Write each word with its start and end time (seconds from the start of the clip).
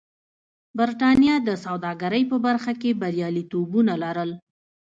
برېټانیا 0.77 1.35
د 1.47 1.49
سوداګرۍ 1.65 2.23
په 2.31 2.37
برخه 2.45 2.71
کې 2.81 2.97
بریالیتوبونه 3.01 3.93
لرل. 4.03 4.31